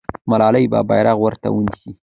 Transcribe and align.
ملالۍ 0.29 0.65
به 0.71 0.79
بیرغ 0.89 1.17
ورته 1.21 1.47
ونیسي. 1.51 1.91